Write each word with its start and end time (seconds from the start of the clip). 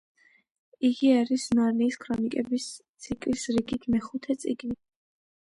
იგი 0.87 1.11
არის 1.17 1.43
ნარნიის 1.59 1.97
ქრონიკების 2.05 2.67
ციკლის 3.05 3.47
რიგით 3.59 3.89
მეხუთე 3.97 4.39
წიგნი. 4.47 4.79